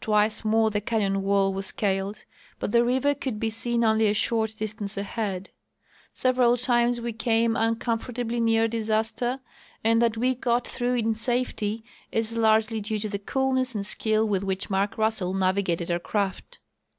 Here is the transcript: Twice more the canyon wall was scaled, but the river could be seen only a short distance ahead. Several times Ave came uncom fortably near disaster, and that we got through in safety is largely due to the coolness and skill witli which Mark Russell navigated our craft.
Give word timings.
Twice 0.00 0.46
more 0.46 0.70
the 0.70 0.80
canyon 0.80 1.20
wall 1.22 1.52
was 1.52 1.66
scaled, 1.66 2.24
but 2.58 2.72
the 2.72 2.82
river 2.82 3.14
could 3.14 3.38
be 3.38 3.50
seen 3.50 3.84
only 3.84 4.06
a 4.06 4.14
short 4.14 4.54
distance 4.56 4.96
ahead. 4.96 5.50
Several 6.10 6.56
times 6.56 6.98
Ave 7.00 7.12
came 7.12 7.52
uncom 7.52 8.00
fortably 8.00 8.40
near 8.40 8.66
disaster, 8.66 9.40
and 9.84 10.00
that 10.00 10.16
we 10.16 10.34
got 10.34 10.66
through 10.66 10.94
in 10.94 11.14
safety 11.14 11.84
is 12.10 12.38
largely 12.38 12.80
due 12.80 12.98
to 12.98 13.10
the 13.10 13.18
coolness 13.18 13.74
and 13.74 13.84
skill 13.84 14.26
witli 14.26 14.44
which 14.44 14.70
Mark 14.70 14.96
Russell 14.96 15.34
navigated 15.34 15.90
our 15.90 15.98
craft. 15.98 16.60